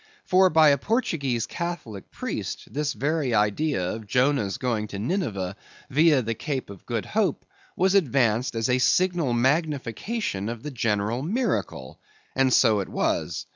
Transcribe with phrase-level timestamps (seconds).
[0.25, 5.55] For by a Portuguese Catholic priest, this very idea of Jonah's going to Nineveh
[5.91, 11.21] via the Cape of Good Hope was advanced as a signal magnification of the general
[11.21, 11.99] miracle.
[12.35, 13.45] And so it was.